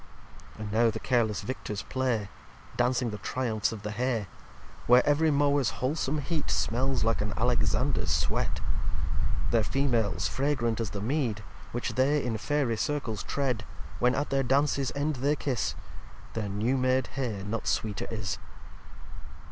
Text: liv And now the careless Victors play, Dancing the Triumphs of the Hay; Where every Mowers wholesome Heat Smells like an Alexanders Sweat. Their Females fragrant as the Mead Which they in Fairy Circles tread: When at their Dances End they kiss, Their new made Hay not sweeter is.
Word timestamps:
liv 0.57 0.59
And 0.59 0.71
now 0.71 0.89
the 0.89 0.99
careless 0.99 1.43
Victors 1.43 1.83
play, 1.83 2.27
Dancing 2.75 3.11
the 3.11 3.19
Triumphs 3.19 3.71
of 3.71 3.83
the 3.83 3.91
Hay; 3.91 4.25
Where 4.87 5.05
every 5.05 5.29
Mowers 5.29 5.73
wholesome 5.77 6.17
Heat 6.21 6.49
Smells 6.49 7.03
like 7.03 7.21
an 7.21 7.33
Alexanders 7.37 8.09
Sweat. 8.09 8.61
Their 9.51 9.61
Females 9.63 10.27
fragrant 10.27 10.79
as 10.79 10.89
the 10.89 11.01
Mead 11.01 11.43
Which 11.71 11.93
they 11.93 12.23
in 12.25 12.35
Fairy 12.39 12.77
Circles 12.77 13.21
tread: 13.21 13.63
When 13.99 14.15
at 14.15 14.31
their 14.31 14.41
Dances 14.41 14.91
End 14.95 15.17
they 15.17 15.35
kiss, 15.35 15.75
Their 16.33 16.49
new 16.49 16.77
made 16.77 17.05
Hay 17.13 17.43
not 17.43 17.67
sweeter 17.67 18.07
is. 18.09 18.39